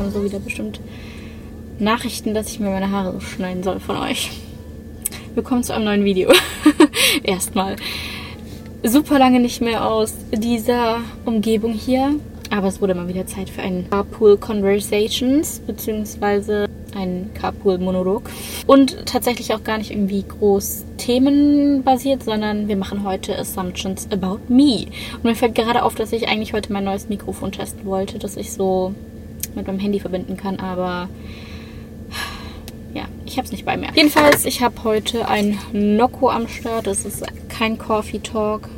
[0.00, 0.80] kommen so wieder bestimmt
[1.78, 4.30] Nachrichten, dass ich mir meine Haare schneiden soll von euch.
[5.34, 6.32] Willkommen zu einem neuen Video.
[7.22, 7.76] Erstmal.
[8.82, 12.14] Super lange nicht mehr aus dieser Umgebung hier.
[12.48, 18.30] Aber es wurde mal wieder Zeit für ein Carpool Conversations, beziehungsweise ein Carpool-Monolog.
[18.66, 24.86] Und tatsächlich auch gar nicht irgendwie groß themenbasiert, sondern wir machen heute Assumptions about me.
[25.16, 28.38] Und mir fällt gerade auf, dass ich eigentlich heute mein neues Mikrofon testen wollte, das
[28.38, 28.94] ich so
[29.54, 31.08] mit meinem Handy verbinden kann, aber
[32.94, 33.88] ja, ich habe es nicht bei mir.
[33.94, 36.86] Jedenfalls, ich habe heute ein Nocco am Start.
[36.86, 38.68] Das ist kein Coffee Talk,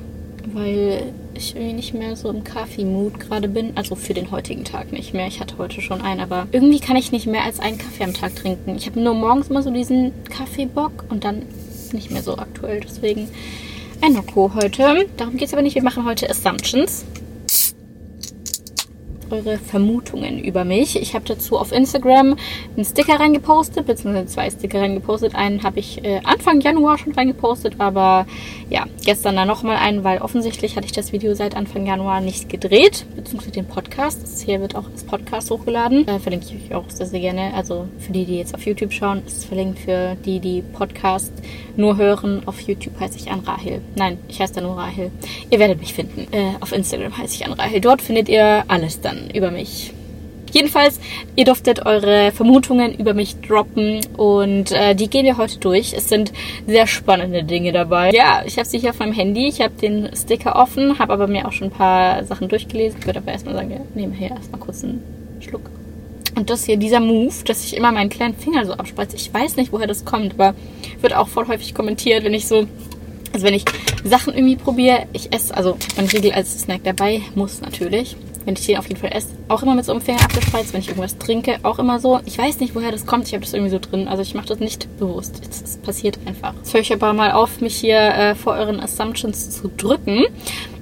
[0.52, 3.72] weil ich irgendwie nicht mehr so im Kaffee-Mood gerade bin.
[3.74, 5.26] Also für den heutigen Tag nicht mehr.
[5.26, 8.12] Ich hatte heute schon einen, aber irgendwie kann ich nicht mehr als einen Kaffee am
[8.12, 8.76] Tag trinken.
[8.76, 11.42] Ich habe nur morgens immer so diesen Kaffeebock und dann
[11.92, 12.80] nicht mehr so aktuell.
[12.80, 13.28] Deswegen
[14.02, 15.06] ein Nocco heute.
[15.16, 15.74] Darum geht es aber nicht.
[15.74, 17.04] Wir machen heute Assumptions
[19.32, 21.00] eure Vermutungen über mich.
[21.00, 22.36] Ich habe dazu auf Instagram
[22.76, 25.34] einen Sticker reingepostet, beziehungsweise zwei Sticker reingepostet.
[25.34, 28.26] Einen habe ich äh, Anfang Januar schon reingepostet, aber
[28.68, 32.48] ja, gestern dann nochmal einen, weil offensichtlich hatte ich das Video seit Anfang Januar nicht
[32.48, 34.22] gedreht, beziehungsweise den Podcast.
[34.22, 36.06] Das hier wird auch als Podcast hochgeladen.
[36.06, 37.54] Äh, verlinke ich euch auch sehr, sehr gerne.
[37.54, 41.32] Also für die, die jetzt auf YouTube schauen, ist es verlinkt für die, die Podcast
[41.76, 42.42] nur hören.
[42.46, 43.80] Auf YouTube heiße ich Anrahil.
[43.94, 45.10] Nein, ich heiße da nur Rahil.
[45.50, 46.26] Ihr werdet mich finden.
[46.32, 47.80] Äh, auf Instagram heiße ich Anrahil.
[47.80, 49.92] Dort findet ihr alles dann über mich.
[50.52, 51.00] Jedenfalls,
[51.34, 55.94] ihr durftet eure Vermutungen über mich droppen und äh, die gehen wir heute durch.
[55.94, 56.30] Es sind
[56.66, 58.10] sehr spannende Dinge dabei.
[58.10, 59.48] Ja, ich habe sie hier auf meinem Handy.
[59.48, 62.98] Ich habe den Sticker offen, habe aber mir auch schon ein paar Sachen durchgelesen.
[63.00, 65.02] Ich würde aber erstmal sagen, wir nehmen hier erstmal kurz einen
[65.40, 65.70] Schluck.
[66.34, 69.16] Und das hier, dieser Move, dass ich immer meinen kleinen Finger so abspreize.
[69.16, 70.54] Ich weiß nicht, woher das kommt, aber
[71.00, 72.66] wird auch voll häufig kommentiert, wenn ich so
[73.34, 73.64] also wenn ich
[74.04, 78.66] Sachen irgendwie probiere, ich esse, also mein Riegel als Snack dabei, muss natürlich wenn ich
[78.66, 80.72] den auf jeden Fall esse, auch immer mit so einem Finger abgespreizt.
[80.72, 82.20] Wenn ich irgendwas trinke, auch immer so.
[82.24, 83.26] Ich weiß nicht, woher das kommt.
[83.26, 84.08] Ich habe das irgendwie so drin.
[84.08, 85.40] Also ich mache das nicht bewusst.
[85.48, 86.54] Es passiert einfach.
[86.56, 90.24] Jetzt höre ich aber mal auf, mich hier äh, vor euren Assumptions zu drücken.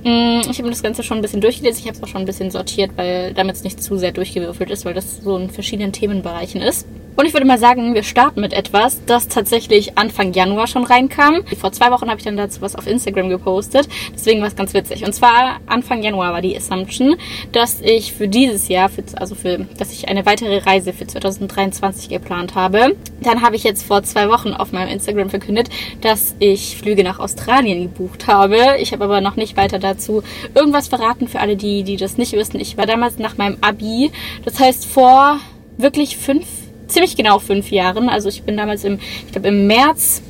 [0.04, 1.80] Mm, ich habe das Ganze schon ein bisschen durchgelesen.
[1.80, 4.70] Ich habe es auch schon ein bisschen sortiert, weil damit es nicht zu sehr durchgewürfelt
[4.70, 6.86] ist, weil das so in verschiedenen Themenbereichen ist.
[7.16, 11.44] Und ich würde mal sagen, wir starten mit etwas, das tatsächlich Anfang Januar schon reinkam.
[11.58, 13.88] Vor zwei Wochen habe ich dann dazu was auf Instagram gepostet.
[14.14, 15.04] Deswegen war es ganz witzig.
[15.04, 17.16] Und zwar Anfang Januar war die Assumption,
[17.52, 22.08] dass ich für dieses Jahr, für, also für, dass ich eine weitere Reise für 2023
[22.08, 22.96] geplant habe.
[23.20, 25.68] Dann habe ich jetzt vor zwei Wochen auf meinem Instagram verkündet,
[26.00, 28.56] dass ich Flüge nach Australien gebucht habe.
[28.78, 30.22] Ich habe aber noch nicht weiter dazu
[30.54, 32.60] irgendwas verraten für alle, die, die das nicht wissen.
[32.60, 34.10] Ich war damals nach meinem Abi.
[34.44, 35.38] Das heißt vor
[35.76, 36.46] wirklich fünf
[36.90, 38.08] ziemlich genau fünf Jahren.
[38.08, 40.22] Also ich bin damals im, ich glaube im März,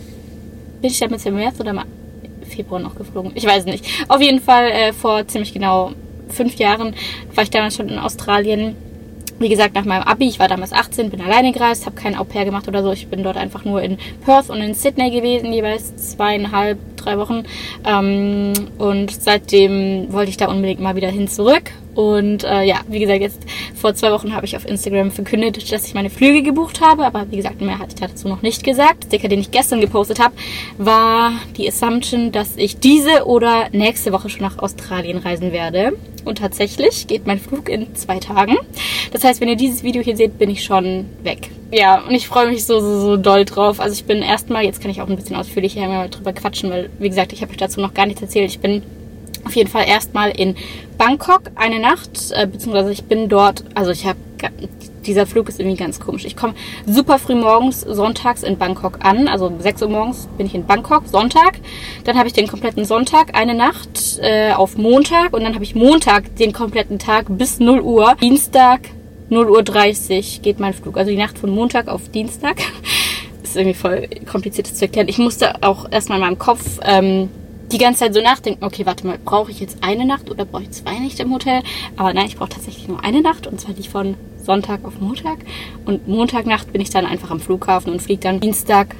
[0.81, 1.81] bin ich damals im März oder im
[2.48, 3.32] Februar noch geflogen?
[3.34, 3.84] Ich weiß nicht.
[4.09, 5.93] Auf jeden Fall äh, vor ziemlich genau
[6.28, 6.94] fünf Jahren
[7.34, 8.76] war ich damals schon in Australien.
[9.38, 12.44] Wie gesagt, nach meinem Abi, ich war damals 18, bin alleine gereist, habe kein Au-pair
[12.44, 12.93] gemacht oder so.
[12.93, 17.44] Ich bin dort einfach nur in Perth und in Sydney gewesen, jeweils zweieinhalb, drei Wochen.
[17.84, 23.00] Ähm, und seitdem wollte ich da unbedingt mal wieder hin zurück und äh, ja, wie
[23.00, 23.41] gesagt, jetzt
[23.75, 27.05] vor zwei Wochen habe ich auf Instagram verkündet, dass ich meine Flüge gebucht habe.
[27.05, 29.05] Aber wie gesagt, mehr hatte ich dazu noch nicht gesagt.
[29.05, 30.34] Der Sticker, den ich gestern gepostet habe,
[30.78, 35.93] war die Assumption, dass ich diese oder nächste Woche schon nach Australien reisen werde.
[36.25, 38.56] Und tatsächlich geht mein Flug in zwei Tagen.
[39.12, 41.50] Das heißt, wenn ihr dieses Video hier seht, bin ich schon weg.
[41.72, 43.81] Ja, und ich freue mich so, so, so doll drauf.
[43.81, 47.08] Also ich bin erstmal, jetzt kann ich auch ein bisschen ausführlicher drüber quatschen, weil, wie
[47.08, 48.50] gesagt, ich habe euch dazu noch gar nichts erzählt.
[48.50, 48.82] Ich bin
[49.44, 50.54] auf jeden Fall erstmal in
[50.98, 54.18] Bangkok eine Nacht, äh, beziehungsweise ich bin dort, also ich habe,
[55.06, 56.24] dieser Flug ist irgendwie ganz komisch.
[56.24, 56.54] Ich komme
[56.86, 61.04] super früh morgens, sonntags in Bangkok an, also 6 Uhr morgens bin ich in Bangkok,
[61.06, 61.58] Sonntag.
[62.04, 65.74] Dann habe ich den kompletten Sonntag, eine Nacht äh, auf Montag und dann habe ich
[65.74, 68.14] Montag den kompletten Tag bis 0 Uhr.
[68.20, 68.80] Dienstag
[69.30, 72.56] 0 Uhr 30 geht mein Flug, also die Nacht von Montag auf Dienstag.
[73.50, 75.09] Ist irgendwie voll kompliziert zu erklären.
[75.09, 77.28] Ich musste auch erstmal in meinem Kopf ähm,
[77.72, 80.65] die ganze Zeit so nachdenken, okay, warte mal, brauche ich jetzt eine Nacht oder brauche
[80.65, 81.62] ich zwei Nächte im Hotel?
[81.97, 85.38] Aber nein, ich brauche tatsächlich nur eine Nacht und zwar die von Sonntag auf Montag.
[85.85, 88.97] Und Montagnacht bin ich dann einfach am Flughafen und fliege dann Dienstag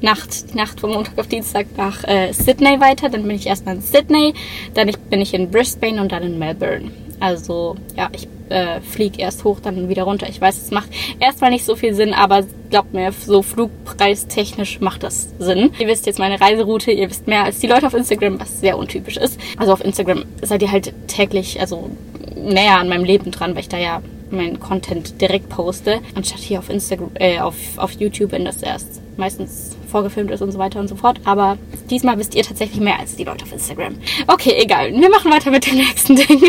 [0.00, 3.08] Nacht, die Nacht von Montag auf Dienstag nach äh, Sydney weiter.
[3.08, 4.34] Dann bin ich erstmal in Sydney,
[4.74, 6.90] dann bin ich in Brisbane und dann in Melbourne.
[7.20, 10.28] Also ja, ich äh, fliege erst hoch, dann wieder runter.
[10.28, 10.88] Ich weiß, es macht
[11.20, 15.70] erstmal nicht so viel Sinn, aber glaubt mir, so flugpreistechnisch macht das Sinn.
[15.78, 18.78] Ihr wisst jetzt meine Reiseroute, ihr wisst mehr als die Leute auf Instagram, was sehr
[18.78, 19.38] untypisch ist.
[19.56, 21.90] Also auf Instagram seid ihr halt täglich, also
[22.36, 26.58] näher an meinem Leben dran, weil ich da ja meinen Content direkt poste, anstatt hier
[26.58, 30.80] auf Instagram, äh, auf, auf YouTube, wenn das erst meistens vorgefilmt ist und so weiter
[30.80, 31.20] und so fort.
[31.24, 31.58] Aber
[31.90, 33.96] diesmal wisst ihr tatsächlich mehr als die Leute auf Instagram.
[34.26, 34.92] Okay, egal.
[34.92, 36.42] Wir machen weiter mit dem nächsten Ding.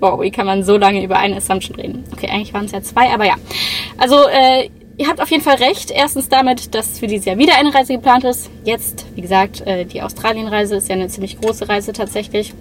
[0.00, 2.04] Wow, wie kann man so lange über eine Assumption reden?
[2.12, 3.34] Okay, eigentlich waren es ja zwei, aber ja.
[3.96, 4.68] Also, äh,
[5.00, 5.92] Ihr habt auf jeden Fall recht.
[5.92, 8.50] Erstens damit, dass für dieses Jahr wieder eine Reise geplant ist.
[8.64, 12.52] Jetzt, wie gesagt, äh, die Australienreise ist ja eine ziemlich große Reise tatsächlich.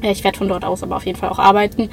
[0.00, 1.90] Ich werde von dort aus aber auf jeden Fall auch arbeiten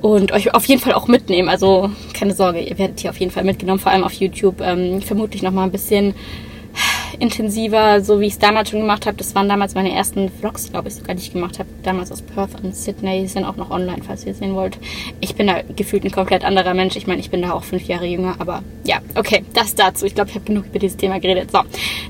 [0.00, 1.48] und euch auf jeden Fall auch mitnehmen.
[1.48, 4.60] Also keine Sorge, ihr werdet hier auf jeden Fall mitgenommen, vor allem auf YouTube.
[4.60, 6.14] Ähm, vermutlich nochmal ein bisschen
[7.18, 9.16] intensiver, so wie ich es damals schon gemacht habe.
[9.16, 11.68] Das waren damals meine ersten Vlogs, glaube ich, sogar, die ich gemacht habe.
[11.82, 13.22] Damals aus Perth und Sydney.
[13.22, 14.78] Die sind auch noch online, falls ihr sehen wollt.
[15.20, 16.96] Ich bin da gefühlt ein komplett anderer Mensch.
[16.96, 20.06] Ich meine, ich bin da auch fünf Jahre jünger, aber ja, okay, das dazu.
[20.06, 21.50] Ich glaube, ich habe genug über dieses Thema geredet.
[21.50, 21.60] So,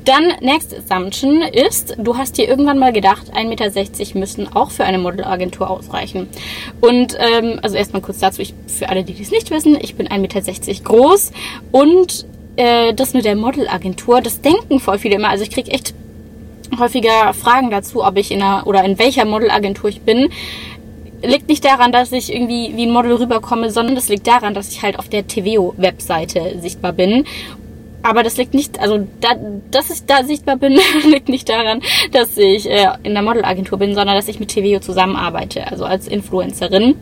[0.05, 4.85] dann, next assumption ist, du hast dir irgendwann mal gedacht, 1,60 Meter müssen auch für
[4.85, 6.29] eine Modelagentur ausreichen.
[6.81, 10.09] Und, ähm, also erstmal kurz dazu, ich, für alle, die dies nicht wissen, ich bin
[10.09, 11.33] 1,60 Meter groß
[11.73, 12.27] und
[12.57, 15.29] äh, das mit der Modelagentur, das denken voll viele immer.
[15.29, 15.95] Also ich kriege echt
[16.79, 20.31] häufiger Fragen dazu, ob ich in einer oder in welcher Modelagentur ich bin.
[21.23, 24.71] Liegt nicht daran, dass ich irgendwie wie ein Model rüberkomme, sondern das liegt daran, dass
[24.71, 27.25] ich halt auf der TVO-Webseite sichtbar bin.
[28.03, 29.31] Aber das liegt nicht, also da,
[29.71, 30.79] dass ich da sichtbar bin,
[31.09, 31.81] liegt nicht daran,
[32.13, 36.07] dass ich äh, in der Modelagentur bin, sondern dass ich mit TVO zusammenarbeite, also als
[36.07, 36.95] Influencerin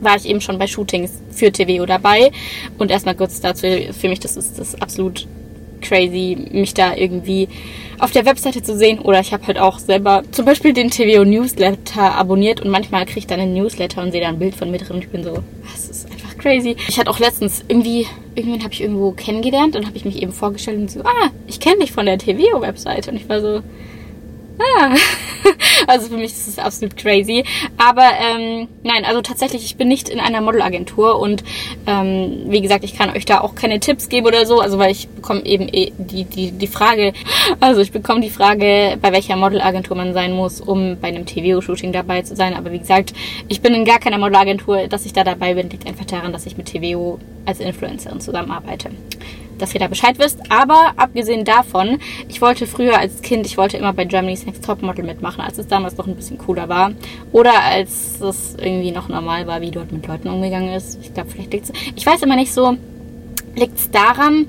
[0.00, 2.30] war ich eben schon bei Shootings für TVO dabei.
[2.78, 5.26] Und erstmal kurz dazu, für mich das ist das absolut
[5.80, 7.48] crazy, mich da irgendwie
[7.98, 8.98] auf der Webseite zu sehen.
[8.98, 13.20] Oder ich habe halt auch selber zum Beispiel den TVO Newsletter abonniert und manchmal kriege
[13.20, 15.24] ich dann einen Newsletter und sehe da ein Bild von mir drin und ich bin
[15.24, 15.38] so,
[15.72, 16.76] das ist einfach crazy.
[16.88, 20.32] Ich hatte auch letztens irgendwie, irgendwann habe ich irgendwo kennengelernt und habe ich mich eben
[20.32, 23.10] vorgestellt und so, ah, ich kenne dich von der TVO-Webseite.
[23.10, 23.62] Und ich war so,
[24.60, 24.94] ah.
[25.86, 27.44] Also für mich ist es absolut crazy.
[27.78, 31.42] Aber ähm, nein, also tatsächlich, ich bin nicht in einer Modelagentur und
[31.86, 34.92] ähm, wie gesagt, ich kann euch da auch keine Tipps geben oder so, also weil
[34.92, 37.12] ich bekomme eben eh die, die, die Frage,
[37.60, 41.92] also ich bekomme die Frage, bei welcher Modelagentur man sein muss, um bei einem TVO-Shooting
[41.92, 42.54] dabei zu sein.
[42.54, 43.12] Aber wie gesagt,
[43.48, 46.46] ich bin in gar keiner Modelagentur, dass ich da dabei bin, liegt einfach daran, dass
[46.46, 48.90] ich mit TVO als Influencerin zusammenarbeite
[49.60, 50.38] dass ihr da Bescheid wisst.
[50.50, 51.98] Aber abgesehen davon,
[52.28, 55.66] ich wollte früher als Kind, ich wollte immer bei Germany's Next Topmodel mitmachen, als es
[55.66, 56.92] damals noch ein bisschen cooler war.
[57.32, 60.98] Oder als es irgendwie noch normal war, wie dort mit Leuten umgegangen ist.
[61.02, 61.72] Ich glaube, vielleicht liegt es.
[61.96, 62.76] Ich weiß immer nicht so,
[63.56, 64.48] liegt es daran,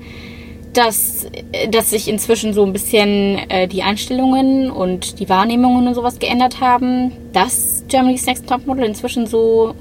[0.72, 1.26] dass,
[1.70, 6.60] dass sich inzwischen so ein bisschen äh, die Einstellungen und die Wahrnehmungen und sowas geändert
[6.60, 9.74] haben, dass Germany's Next Topmodel inzwischen so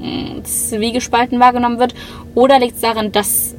[0.00, 1.94] hm, zwiegespalten wahrgenommen wird?
[2.34, 3.54] Oder liegt es daran, dass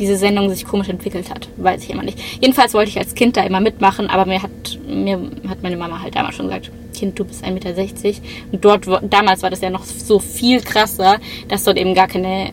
[0.00, 1.48] diese Sendung sich komisch entwickelt hat.
[1.56, 2.18] Weiß ich immer nicht.
[2.40, 6.00] Jedenfalls wollte ich als Kind da immer mitmachen, aber mir hat, mir hat meine Mama
[6.00, 8.20] halt damals schon gesagt, Kind, du bist 1,60 Meter.
[8.50, 11.18] Und dort, damals war das ja noch so viel krasser,
[11.48, 12.52] dass dort eben gar keine,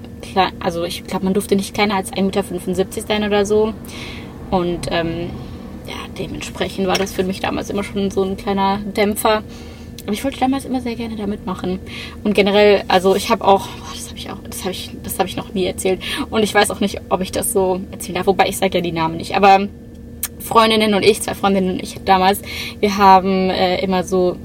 [0.60, 3.74] also ich glaube, man durfte nicht kleiner als 1,75 Meter sein oder so.
[4.52, 5.30] Und ähm,
[5.88, 9.42] ja, dementsprechend war das für mich damals immer schon so ein kleiner Dämpfer.
[10.04, 11.80] Aber ich wollte damals immer sehr gerne da mitmachen.
[12.24, 15.20] Und generell, also ich habe auch, boah, das habe ich auch, das habe ich, das
[15.20, 16.02] habe ich noch nie erzählt.
[16.30, 18.28] Und ich weiß auch nicht, ob ich das so erzählt habe.
[18.28, 19.36] Wobei ich sage ja die Namen nicht.
[19.36, 19.68] Aber
[20.40, 22.42] Freundinnen und ich, zwei Freundinnen und ich damals,
[22.80, 24.38] wir haben äh, immer so,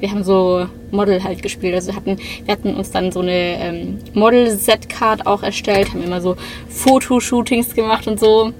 [0.00, 1.74] wir haben so Model halt gespielt.
[1.74, 6.20] Also wir hatten, wir hatten uns dann so eine ähm, Model-Set-Card auch erstellt, haben immer
[6.20, 6.36] so
[6.68, 8.52] Fotoshootings gemacht und so.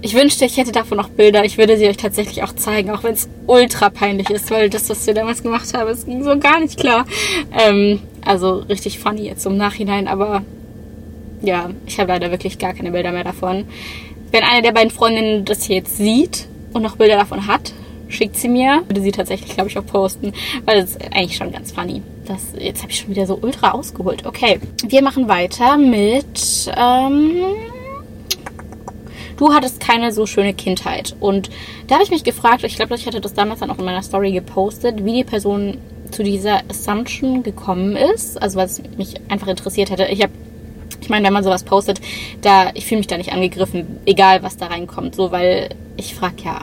[0.00, 1.44] Ich wünschte, ich hätte davon noch Bilder.
[1.44, 4.88] Ich würde sie euch tatsächlich auch zeigen, auch wenn es ultra peinlich ist, weil das,
[4.88, 7.04] was wir damals gemacht haben, es ging so gar nicht klar.
[7.52, 10.42] Ähm, also richtig funny jetzt im Nachhinein, aber
[11.42, 13.64] ja, ich habe leider wirklich gar keine Bilder mehr davon.
[14.30, 17.72] Wenn eine der beiden Freundinnen das hier jetzt sieht und noch Bilder davon hat,
[18.08, 18.82] schickt sie mir.
[18.88, 20.32] Würde sie tatsächlich, glaube ich, auch posten,
[20.64, 22.02] weil das ist eigentlich schon ganz funny.
[22.26, 24.26] Das, jetzt habe ich schon wieder so ultra ausgeholt.
[24.26, 26.70] Okay, wir machen weiter mit...
[26.76, 27.36] Ähm
[29.36, 31.14] du hattest keine so schöne Kindheit.
[31.20, 31.48] Und
[31.86, 34.02] da habe ich mich gefragt, ich glaube, ich hatte das damals dann auch in meiner
[34.02, 35.78] Story gepostet, wie die Person
[36.10, 38.40] zu dieser Assumption gekommen ist.
[38.40, 40.06] Also, es mich einfach interessiert hätte.
[40.06, 40.32] Ich habe
[41.00, 42.00] ich meine, wenn man sowas postet,
[42.42, 46.42] da ich fühle mich da nicht angegriffen, egal was da reinkommt, so weil ich frage
[46.44, 46.60] ja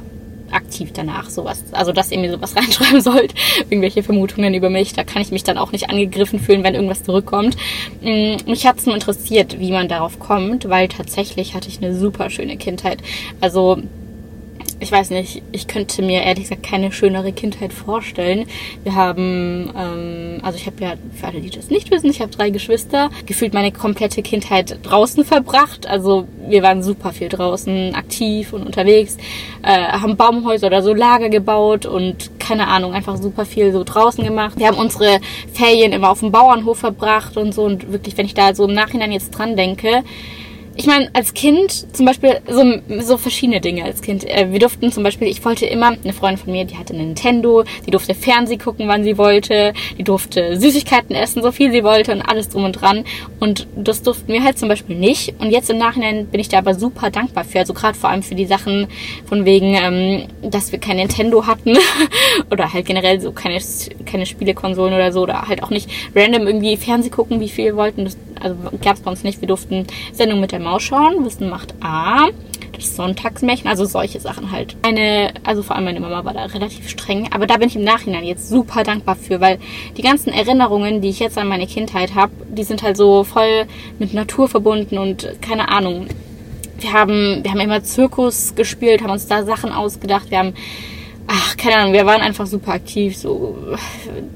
[0.56, 3.34] aktiv danach sowas, also dass ihr mir sowas reinschreiben sollt,
[3.70, 7.04] irgendwelche Vermutungen über mich, da kann ich mich dann auch nicht angegriffen fühlen, wenn irgendwas
[7.04, 7.56] zurückkommt.
[8.02, 11.96] Mm, mich hat es nur interessiert, wie man darauf kommt, weil tatsächlich hatte ich eine
[11.96, 13.00] super schöne Kindheit.
[13.42, 13.82] Also
[14.86, 18.46] ich weiß nicht, ich könnte mir ehrlich gesagt keine schönere Kindheit vorstellen.
[18.84, 22.32] Wir haben, ähm, also ich habe ja, für alle, die das nicht wissen, ich habe
[22.32, 25.88] drei Geschwister, gefühlt meine komplette Kindheit draußen verbracht.
[25.88, 29.18] Also wir waren super viel draußen, aktiv und unterwegs,
[29.64, 34.24] äh, haben Baumhäuser oder so Lager gebaut und keine Ahnung, einfach super viel so draußen
[34.24, 34.60] gemacht.
[34.60, 35.20] Wir haben unsere
[35.52, 38.76] Ferien immer auf dem Bauernhof verbracht und so und wirklich, wenn ich da so im
[38.76, 40.04] Nachhinein jetzt dran denke,
[40.78, 42.64] ich meine, als Kind zum Beispiel so,
[43.00, 44.26] so verschiedene Dinge als Kind.
[44.26, 47.64] Äh, wir durften zum Beispiel, ich wollte immer, eine Freundin von mir, die hatte Nintendo,
[47.86, 52.12] die durfte Fernsehen gucken, wann sie wollte, die durfte Süßigkeiten essen, so viel sie wollte
[52.12, 53.06] und alles drum und dran.
[53.40, 55.36] Und das durften wir halt zum Beispiel nicht.
[55.40, 57.60] Und jetzt im Nachhinein bin ich da aber super dankbar für.
[57.60, 58.88] Also gerade vor allem für die Sachen
[59.26, 61.78] von wegen, ähm, dass wir kein Nintendo hatten
[62.52, 63.60] oder halt generell so keine,
[64.06, 67.76] keine Spielekonsolen oder so oder halt auch nicht random irgendwie Fernsehen gucken, wie viel wir
[67.78, 68.04] wollten.
[68.04, 69.42] Das, also gab es bei uns nicht.
[69.42, 71.26] Wir durften Sendung mit der Maus schauen.
[71.26, 72.28] Wissen macht A.
[72.74, 74.76] Das Sonntagsmärchen, also solche Sachen halt.
[74.82, 77.86] Eine, also vor allem meine Mama war da relativ streng, aber da bin ich im
[77.86, 79.60] Nachhinein jetzt super dankbar für, weil
[79.96, 83.66] die ganzen Erinnerungen, die ich jetzt an meine Kindheit habe, die sind halt so voll
[83.98, 86.08] mit Natur verbunden und keine Ahnung.
[86.78, 90.54] Wir haben, wir haben immer Zirkus gespielt, haben uns da Sachen ausgedacht, wir haben
[91.28, 93.58] ach, keine Ahnung, wir waren einfach super aktiv, so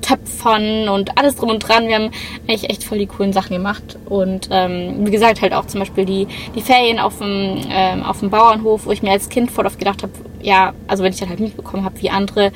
[0.02, 1.88] Töpfern und alles drum und dran.
[1.88, 2.12] Wir haben
[2.48, 3.98] eigentlich echt voll die coolen Sachen gemacht.
[4.06, 8.20] Und ähm, wie gesagt, halt auch zum Beispiel die, die Ferien auf dem, ähm, auf
[8.20, 11.20] dem Bauernhof, wo ich mir als Kind voll oft gedacht habe, ja, also wenn ich
[11.20, 12.52] dann halt mitbekommen habe, wie andere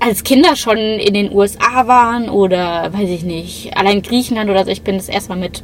[0.00, 4.70] als Kinder schon in den USA waren oder weiß ich nicht, allein Griechenland oder so.
[4.70, 5.62] Ich bin das erstmal mit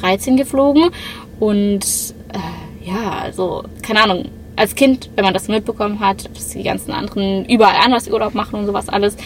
[0.00, 0.90] 13 geflogen
[1.38, 1.84] und
[2.32, 4.24] äh, ja, also keine Ahnung,
[4.56, 8.58] als Kind, wenn man das mitbekommen hat, dass die ganzen anderen überall anders Urlaub machen
[8.58, 9.16] und sowas alles,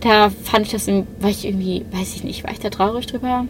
[0.00, 3.46] da fand ich das, war ich irgendwie, weiß ich nicht, war ich da traurig drüber?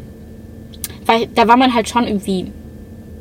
[1.04, 2.46] Weil da war man halt schon irgendwie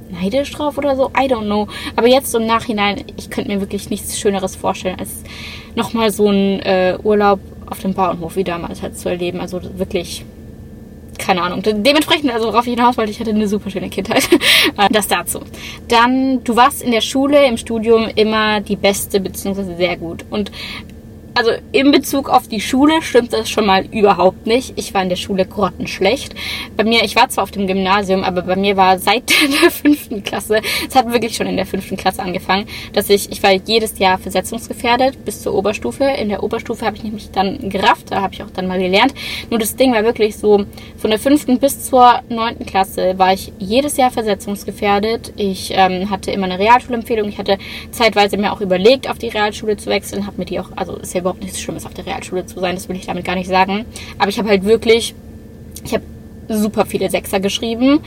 [0.09, 1.67] neidisch drauf oder so, I don't know.
[1.95, 5.23] Aber jetzt im Nachhinein, ich könnte mir wirklich nichts Schöneres vorstellen, als
[5.75, 9.39] nochmal so einen äh, Urlaub auf dem Bauernhof wie damals halt zu erleben.
[9.39, 10.23] Also wirklich
[11.19, 11.61] keine Ahnung.
[11.63, 14.27] Dementsprechend, also worauf ich hinaus wollte, ich hatte eine super schöne Kindheit.
[14.77, 15.41] Äh, das dazu.
[15.87, 20.25] Dann, du warst in der Schule, im Studium immer die Beste, beziehungsweise sehr gut.
[20.29, 20.51] Und
[21.35, 24.73] also in Bezug auf die Schule stimmt das schon mal überhaupt nicht.
[24.77, 26.33] Ich war in der Schule grottenschlecht.
[26.77, 29.29] Bei mir, ich war zwar auf dem Gymnasium, aber bei mir war seit
[29.61, 33.43] der fünften Klasse, es hat wirklich schon in der fünften Klasse angefangen, dass ich, ich
[33.43, 36.05] war jedes Jahr versetzungsgefährdet bis zur Oberstufe.
[36.05, 39.13] In der Oberstufe habe ich nämlich dann gerafft, da habe ich auch dann mal gelernt.
[39.49, 40.63] Nur das Ding war wirklich so,
[40.97, 45.33] von der fünften bis zur neunten Klasse war ich jedes Jahr versetzungsgefährdet.
[45.35, 47.27] Ich ähm, hatte immer eine Realschulempfehlung.
[47.27, 47.57] Ich hatte
[47.91, 51.13] zeitweise mir auch überlegt, auf die Realschule zu wechseln, habe mir die auch, also ist
[51.13, 53.49] ja überhaupt nichts Schlimmes auf der Realschule zu sein, das will ich damit gar nicht
[53.49, 53.85] sagen.
[54.19, 55.15] Aber ich habe halt wirklich,
[55.83, 56.03] ich habe
[56.47, 57.99] super viele Sechser geschrieben.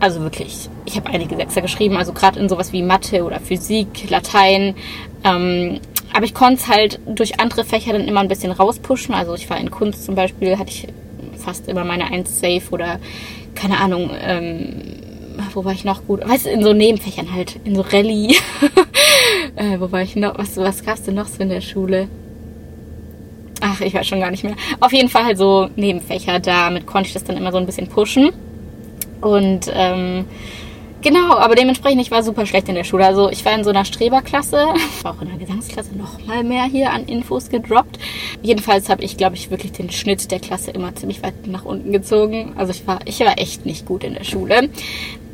[0.00, 4.10] Also wirklich, ich habe einige Sechser geschrieben, also gerade in sowas wie Mathe oder Physik,
[4.10, 4.74] Latein.
[5.24, 5.80] Ähm,
[6.12, 9.14] aber ich konnte es halt durch andere Fächer dann immer ein bisschen rauspushen.
[9.14, 10.88] Also ich war in Kunst zum Beispiel, hatte ich
[11.38, 12.98] fast immer meine Eins safe oder
[13.54, 14.95] keine Ahnung, ähm,
[15.54, 16.26] wo war ich noch gut?
[16.26, 18.36] Weißt du, in so Nebenfächern halt, in so Rallye.
[19.56, 20.38] äh, wo war ich noch?
[20.38, 22.08] Was, was gab's denn noch so in der Schule?
[23.60, 24.54] Ach, ich weiß schon gar nicht mehr.
[24.80, 26.40] Auf jeden Fall halt so Nebenfächer.
[26.40, 28.30] Damit konnte ich das dann immer so ein bisschen pushen.
[29.22, 30.26] Und ähm,
[31.00, 33.06] genau, aber dementsprechend, ich war super schlecht in der Schule.
[33.06, 34.66] Also ich war in so einer Streberklasse,
[35.04, 37.98] auch in der Gesangsklasse noch mal mehr hier an Infos gedroppt.
[38.42, 41.92] Jedenfalls habe ich, glaube ich, wirklich den Schnitt der Klasse immer ziemlich weit nach unten
[41.92, 42.52] gezogen.
[42.56, 44.68] Also ich war, ich war echt nicht gut in der Schule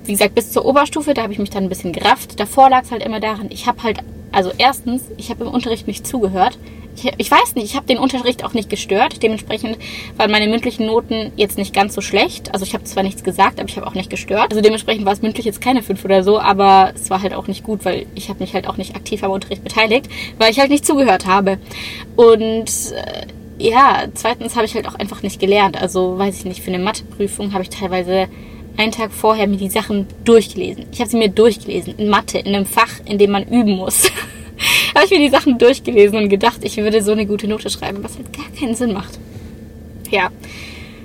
[0.05, 2.39] wie gesagt, bis zur Oberstufe, da habe ich mich dann ein bisschen gerafft.
[2.41, 3.99] Davor lag es halt immer daran, ich habe halt,
[4.33, 6.59] also erstens, ich habe im Unterricht nicht zugehört.
[6.95, 9.23] Ich, ich weiß nicht, ich habe den Unterricht auch nicht gestört.
[9.23, 9.79] Dementsprechend
[10.17, 12.53] waren meine mündlichen Noten jetzt nicht ganz so schlecht.
[12.53, 14.51] Also ich habe zwar nichts gesagt, aber ich habe auch nicht gestört.
[14.51, 17.47] Also dementsprechend war es mündlich jetzt keine 5 oder so, aber es war halt auch
[17.47, 20.61] nicht gut, weil ich habe mich halt auch nicht aktiv am Unterricht beteiligt, weil ich
[20.61, 21.59] halt nicht zugehört habe.
[22.17, 23.27] Und äh,
[23.59, 25.81] ja, zweitens habe ich halt auch einfach nicht gelernt.
[25.81, 28.29] Also weiß ich nicht, für eine Matheprüfung habe ich teilweise
[28.77, 30.87] einen Tag vorher mir die Sachen durchgelesen.
[30.93, 34.11] Ich habe sie mir durchgelesen in Mathe, in einem Fach, in dem man üben muss.
[34.95, 38.03] habe ich mir die Sachen durchgelesen und gedacht, ich würde so eine gute Note schreiben,
[38.03, 39.19] was halt gar keinen Sinn macht.
[40.11, 40.31] Ja.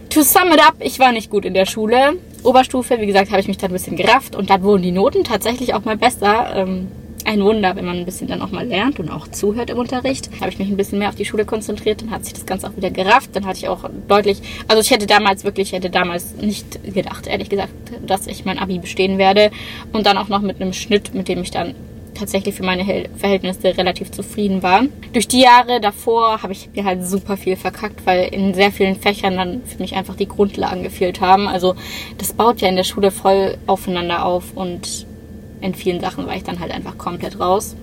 [0.10, 2.18] To sum it up, ich war nicht gut in der Schule.
[2.44, 5.24] Oberstufe, wie gesagt, habe ich mich dann ein bisschen gerafft und dann wurden die Noten
[5.24, 6.54] tatsächlich auch mal besser.
[6.56, 6.88] Ähm,
[7.28, 10.30] ein Wunder, wenn man ein bisschen dann auch mal lernt und auch zuhört im Unterricht.
[10.40, 12.68] Habe ich mich ein bisschen mehr auf die Schule konzentriert, dann hat sich das Ganze
[12.68, 13.32] auch wieder gerafft.
[13.34, 17.50] Dann hatte ich auch deutlich, also ich hätte damals wirklich, hätte damals nicht gedacht, ehrlich
[17.50, 17.74] gesagt,
[18.06, 19.52] dass ich mein Abi bestehen werde.
[19.92, 21.76] Und dann auch noch mit einem Schnitt, mit dem ich dann
[22.14, 22.84] tatsächlich für meine
[23.16, 24.86] Verhältnisse relativ zufrieden war.
[25.14, 28.96] Durch die Jahre davor habe ich mir halt super viel verkackt, weil in sehr vielen
[28.96, 31.48] Fächern dann für mich einfach die Grundlagen gefehlt haben.
[31.48, 31.76] Also
[32.18, 35.07] das baut ja in der Schule voll aufeinander auf und
[35.62, 37.76] in vielen Sachen war ich dann halt einfach komplett raus.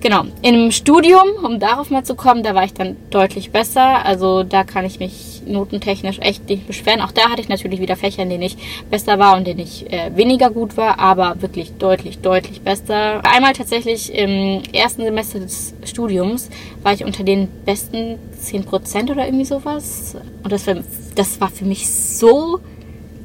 [0.00, 4.04] Genau, im Studium, um darauf mal zu kommen, da war ich dann deutlich besser.
[4.04, 7.00] Also da kann ich mich notentechnisch echt nicht beschweren.
[7.00, 8.56] Auch da hatte ich natürlich wieder Fächer, in denen ich
[8.90, 13.22] besser war und in denen ich äh, weniger gut war, aber wirklich deutlich, deutlich besser.
[13.24, 16.50] Einmal tatsächlich im ersten Semester des Studiums
[16.82, 20.16] war ich unter den besten 10% oder irgendwie sowas.
[20.42, 20.76] Und das war,
[21.14, 22.60] das war für mich so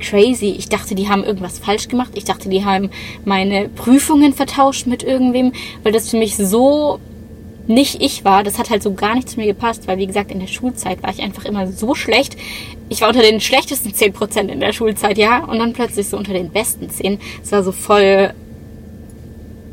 [0.02, 0.56] crazy.
[0.58, 2.12] Ich dachte, die haben irgendwas falsch gemacht.
[2.16, 2.90] Ich dachte, die haben
[3.26, 5.54] meine Prüfungen vertauscht mit irgendwem,
[5.84, 7.00] weil das für mich so
[7.68, 8.44] nicht ich war.
[8.44, 11.02] Das hat halt so gar nicht zu mir gepasst, weil wie gesagt, in der Schulzeit
[11.04, 12.36] war ich einfach immer so schlecht.
[12.90, 16.34] Ich war unter den schlechtesten 10% in der Schulzeit, ja, und dann plötzlich so unter
[16.34, 17.20] den besten 10.
[17.42, 18.34] Es war so voll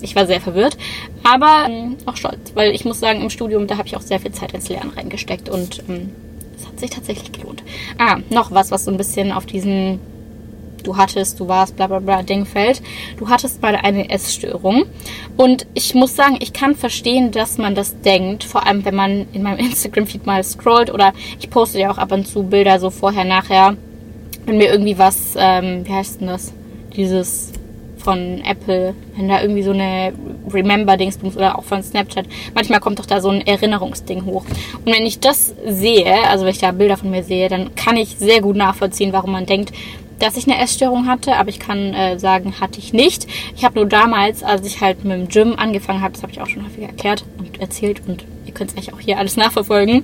[0.01, 0.77] ich war sehr verwirrt,
[1.25, 4.21] aber ähm, auch stolz, weil ich muss sagen, im Studium, da habe ich auch sehr
[4.21, 6.11] viel Zeit ins Lernen reingesteckt und ähm,
[6.57, 7.63] es hat sich tatsächlich gelohnt.
[7.99, 9.99] Ah, noch was, was so ein bisschen auf diesen
[10.85, 12.83] du hattest, du warst, bla bla bla Ding fällt.
[13.19, 14.85] Du hattest mal eine Essstörung.
[15.37, 19.27] Und ich muss sagen, ich kann verstehen, dass man das denkt, vor allem wenn man
[19.33, 22.91] in meinem Instagram-Feed mal scrollt oder ich poste ja auch ab und zu Bilder so
[22.91, 23.77] vorher, nachher,
[24.47, 26.53] wenn mir irgendwie was, ähm, wie heißt denn das?
[26.97, 27.53] Dieses
[27.99, 30.13] von Apple, wenn da irgendwie so eine
[30.51, 34.45] Remember-Dingsbums oder auch von Snapchat, manchmal kommt doch da so ein Erinnerungsding hoch.
[34.85, 37.97] Und wenn ich das sehe, also wenn ich da Bilder von mir sehe, dann kann
[37.97, 39.73] ich sehr gut nachvollziehen, warum man denkt,
[40.19, 43.27] dass ich eine Essstörung hatte, aber ich kann äh, sagen, hatte ich nicht.
[43.57, 46.41] Ich habe nur damals, als ich halt mit dem Gym angefangen habe, das habe ich
[46.41, 50.03] auch schon häufiger erklärt und erzählt und ihr könnt es eigentlich auch hier alles nachverfolgen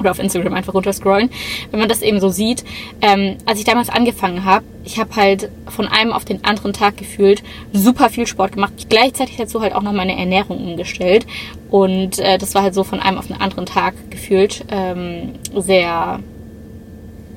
[0.00, 1.30] oder auf Instagram einfach runterscrollen,
[1.70, 2.64] wenn man das eben so sieht.
[3.00, 6.96] Ähm, als ich damals angefangen habe, ich habe halt von einem auf den anderen Tag
[6.96, 8.72] gefühlt super viel Sport gemacht.
[8.88, 11.26] Gleichzeitig dazu halt auch noch meine Ernährung umgestellt
[11.70, 16.20] und äh, das war halt so von einem auf den anderen Tag gefühlt ähm, sehr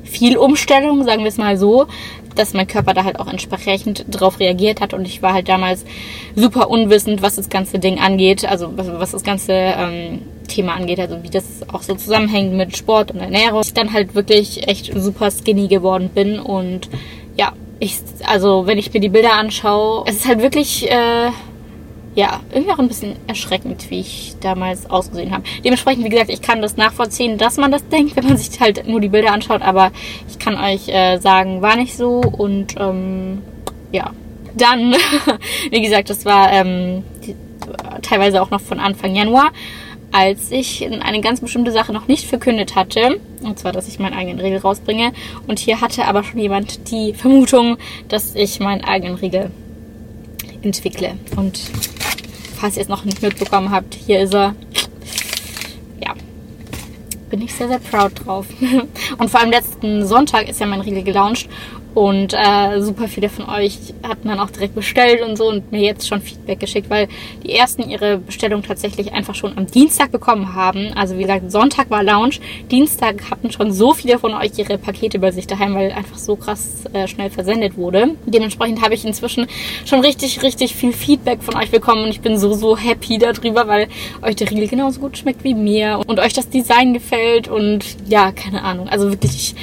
[0.07, 1.87] viel Umstellung, sagen wir es mal so,
[2.35, 5.85] dass mein Körper da halt auch entsprechend drauf reagiert hat und ich war halt damals
[6.35, 11.23] super unwissend, was das ganze Ding angeht, also was, das ganze ähm, Thema angeht, also
[11.23, 13.61] wie das auch so zusammenhängt mit Sport und Ernährung.
[13.63, 16.89] Ich dann halt wirklich echt super skinny geworden bin und
[17.37, 21.29] ja, ich, also wenn ich mir die Bilder anschaue, es ist halt wirklich äh,
[22.17, 25.43] ja, irgendwie auch ein bisschen erschreckend, wie ich damals ausgesehen habe.
[25.63, 28.87] Dementsprechend, wie gesagt, ich kann das nachvollziehen, dass man das denkt, wenn man sich halt
[28.87, 29.91] nur die Bilder anschaut, aber
[30.27, 33.43] ich kann euch äh, sagen, war nicht so und ähm,
[33.91, 34.11] ja.
[34.55, 34.95] Dann,
[35.69, 37.35] wie gesagt, das war ähm, die,
[38.01, 39.51] teilweise auch noch von Anfang Januar,
[40.11, 43.19] als ich eine ganz bestimmte Sache noch nicht verkündet hatte.
[43.43, 45.11] Und zwar, dass ich meinen eigenen Riegel rausbringe.
[45.45, 49.51] Und hier hatte aber schon jemand die Vermutung, dass ich meinen eigenen Riegel
[50.63, 51.11] entwickle.
[51.35, 51.59] Und
[52.57, 54.55] falls ihr es noch nicht mitbekommen habt, hier ist er.
[56.03, 56.13] Ja,
[57.29, 58.47] bin ich sehr, sehr proud drauf.
[59.17, 61.47] Und vor allem letzten Sonntag ist ja mein Riegel gelauncht
[61.93, 65.81] und äh, super viele von euch hatten dann auch direkt bestellt und so und mir
[65.81, 67.07] jetzt schon Feedback geschickt, weil
[67.43, 70.93] die ersten ihre Bestellung tatsächlich einfach schon am Dienstag bekommen haben.
[70.93, 72.39] Also wie gesagt, Sonntag war Launch.
[72.69, 76.35] Dienstag hatten schon so viele von euch ihre Pakete bei sich daheim, weil einfach so
[76.35, 78.11] krass äh, schnell versendet wurde.
[78.25, 79.47] Dementsprechend habe ich inzwischen
[79.85, 83.67] schon richtig, richtig viel Feedback von euch bekommen und ich bin so, so happy darüber,
[83.67, 83.87] weil
[84.21, 88.31] euch der Riegel genauso gut schmeckt wie mir und euch das Design gefällt und ja,
[88.31, 88.87] keine Ahnung.
[88.87, 89.55] Also wirklich, ich,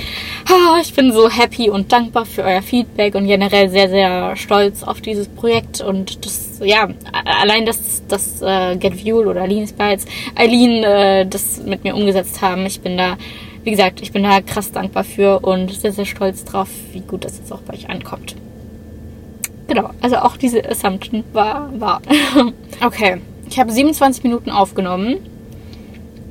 [0.50, 4.82] ah, ich bin so happy und dankbar für euer Feedback und generell sehr, sehr stolz
[4.82, 6.88] auf dieses Projekt und das, ja,
[7.24, 12.42] allein, dass, dass äh, Get Fuel oder Lean Spites, Eileen äh, das mit mir umgesetzt
[12.42, 12.66] haben.
[12.66, 13.16] Ich bin da,
[13.62, 17.24] wie gesagt, ich bin da krass dankbar für und sehr, sehr stolz drauf, wie gut
[17.24, 18.36] das jetzt auch bei euch ankommt.
[19.66, 22.02] Genau, also auch diese Assumption war wahr.
[22.84, 25.16] okay, ich habe 27 Minuten aufgenommen.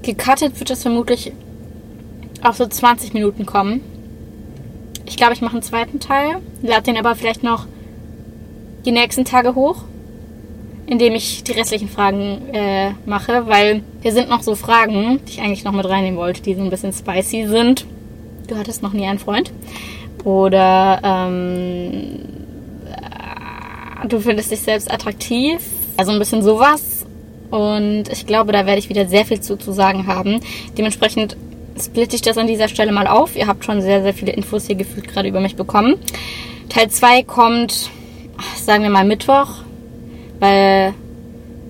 [0.01, 1.31] Gecuttet wird es vermutlich
[2.43, 3.81] auf so 20 Minuten kommen.
[5.13, 7.67] Ich glaube, ich mache einen zweiten Teil, lade den aber vielleicht noch
[8.83, 9.83] die nächsten Tage hoch,
[10.87, 15.39] indem ich die restlichen Fragen äh, mache, weil hier sind noch so Fragen, die ich
[15.39, 17.85] eigentlich noch mit reinnehmen wollte, die so ein bisschen spicy sind.
[18.47, 19.51] Du hattest noch nie einen Freund.
[20.23, 22.21] Oder ähm,
[22.87, 25.59] äh, du findest dich selbst attraktiv.
[25.95, 27.05] Also ein bisschen sowas.
[27.51, 30.39] Und ich glaube, da werde ich wieder sehr viel zu, zu sagen haben.
[30.75, 31.37] Dementsprechend
[31.79, 33.35] splitte ich das an dieser Stelle mal auf.
[33.35, 35.95] Ihr habt schon sehr, sehr viele Infos hier gefühlt gerade über mich bekommen.
[36.69, 37.89] Teil 2 kommt,
[38.57, 39.47] sagen wir mal, Mittwoch,
[40.39, 40.93] weil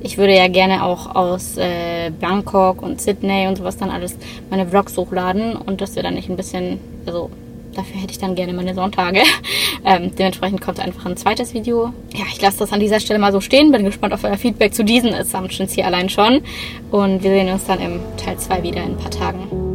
[0.02, 4.18] ich würde ja gerne auch aus äh, Bangkok und Sydney und sowas dann alles
[4.50, 7.30] meine Vlogs hochladen und dass wir dann nicht ein bisschen, also
[7.74, 9.22] dafür hätte ich dann gerne meine Sonntage.
[9.86, 11.94] ähm, dementsprechend kommt einfach ein zweites Video.
[12.14, 13.72] Ja, ich lasse das an dieser Stelle mal so stehen.
[13.72, 16.42] Bin gespannt auf euer Feedback zu diesen Assumptions hier allein schon.
[16.92, 19.73] Und wir sehen uns dann im Teil 2 wieder in ein paar Tagen.